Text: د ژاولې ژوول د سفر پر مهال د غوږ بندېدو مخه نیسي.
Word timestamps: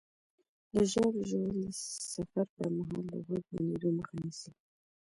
د 0.73 0.75
ژاولې 0.91 1.23
ژوول 1.29 1.57
د 1.63 1.67
سفر 2.13 2.45
پر 2.55 2.65
مهال 2.77 3.03
د 3.11 3.13
غوږ 3.25 3.43
بندېدو 3.53 3.89
مخه 3.97 4.13
نیسي. 4.23 4.51